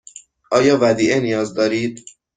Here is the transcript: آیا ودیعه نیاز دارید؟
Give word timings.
آیا 0.51 0.77
ودیعه 0.81 1.19
نیاز 1.19 1.53
دارید؟ 1.53 2.05